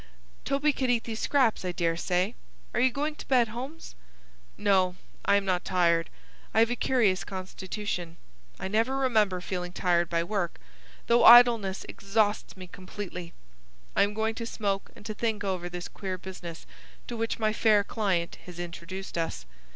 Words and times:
"Toby 0.45 0.73
could 0.73 0.89
eat 0.89 1.03
these 1.03 1.19
scraps, 1.19 1.63
I 1.63 1.71
dare 1.71 1.95
say. 1.95 2.33
Are 2.73 2.79
you 2.79 2.89
going 2.89 3.13
to 3.17 3.27
bed, 3.27 3.49
Holmes?" 3.49 3.93
"No; 4.57 4.95
I 5.25 5.35
am 5.35 5.45
not 5.45 5.63
tired. 5.63 6.09
I 6.55 6.59
have 6.61 6.71
a 6.71 6.75
curious 6.75 7.23
constitution. 7.23 8.17
I 8.59 8.67
never 8.67 8.97
remember 8.97 9.41
feeling 9.41 9.71
tired 9.71 10.09
by 10.09 10.23
work, 10.23 10.59
though 11.05 11.23
idleness 11.23 11.85
exhausts 11.87 12.57
me 12.57 12.65
completely. 12.65 13.31
I 13.95 14.01
am 14.01 14.15
going 14.15 14.33
to 14.41 14.45
smoke 14.47 14.89
and 14.95 15.05
to 15.05 15.13
think 15.13 15.43
over 15.43 15.69
this 15.69 15.87
queer 15.87 16.17
business 16.17 16.65
to 17.05 17.15
which 17.15 17.37
my 17.37 17.53
fair 17.53 17.83
client 17.83 18.37
has 18.47 18.57
introduced 18.57 19.19
us. 19.19 19.45